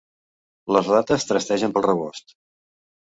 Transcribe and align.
Les 0.77 0.89
rates 0.95 1.27
trastegen 1.33 1.77
pel 1.77 1.87
rebost. 1.89 2.35